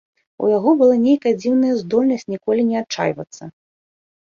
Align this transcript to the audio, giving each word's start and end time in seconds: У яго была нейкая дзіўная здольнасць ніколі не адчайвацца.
У 0.45 0.47
яго 0.57 0.71
была 0.79 0.95
нейкая 1.03 1.35
дзіўная 1.43 1.75
здольнасць 1.85 2.29
ніколі 2.33 2.61
не 2.75 2.85
адчайвацца. 2.85 3.43